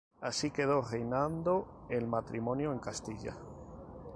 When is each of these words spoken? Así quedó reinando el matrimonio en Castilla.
Así 0.19 0.49
quedó 0.49 0.81
reinando 0.81 1.85
el 1.87 2.07
matrimonio 2.07 2.73
en 2.73 2.79
Castilla. 2.79 3.37